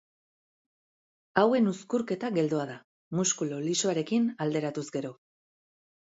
Hauen 1.41 1.67
uzkurketa 1.71 2.31
geldoa 2.37 2.63
da, 2.69 2.77
muskulu 3.19 3.59
lisoarekin 3.67 4.25
alderatuz 4.47 4.85
gero. 4.97 5.13